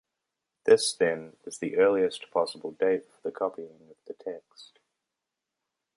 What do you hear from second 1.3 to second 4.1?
is the earliest possible date for the copying of